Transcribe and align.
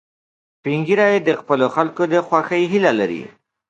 سپین 0.57 0.79
ږیری 0.87 1.15
د 1.27 1.29
خپلو 1.39 1.65
خلکو 1.75 2.03
د 2.13 2.15
خوښۍ 2.27 2.63
هیله 2.71 2.91
لري 2.99 3.23